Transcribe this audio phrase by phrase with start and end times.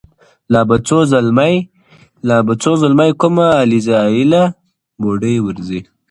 [2.25, 4.43] لا به څو زلمۍ کومه عزراییله
[5.01, 5.79] بوډۍ ورځي-